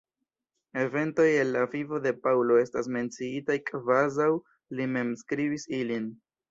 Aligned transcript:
Eventoj 0.83 1.27
el 1.41 1.51
la 1.57 1.61
vivo 1.75 1.99
de 2.07 2.15
Paŭlo 2.23 2.59
estas 2.63 2.91
menciitaj 2.99 3.61
kvazaŭ 3.71 4.31
li 4.79 4.93
mem 4.97 5.17
skribis 5.27 5.73
ilin. 5.85 6.15